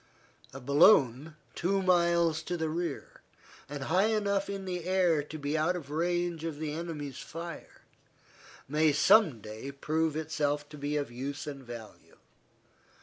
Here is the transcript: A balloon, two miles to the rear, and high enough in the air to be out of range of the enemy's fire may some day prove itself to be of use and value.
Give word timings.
A 0.51 0.59
balloon, 0.59 1.35
two 1.53 1.83
miles 1.83 2.41
to 2.41 2.57
the 2.57 2.69
rear, 2.69 3.21
and 3.69 3.83
high 3.83 4.07
enough 4.07 4.49
in 4.49 4.65
the 4.65 4.85
air 4.85 5.21
to 5.21 5.37
be 5.37 5.55
out 5.55 5.75
of 5.75 5.91
range 5.91 6.43
of 6.43 6.57
the 6.57 6.73
enemy's 6.73 7.19
fire 7.19 7.83
may 8.67 8.93
some 8.93 9.41
day 9.41 9.71
prove 9.71 10.15
itself 10.15 10.67
to 10.69 10.77
be 10.79 10.97
of 10.97 11.11
use 11.11 11.45
and 11.45 11.63
value. 11.63 12.17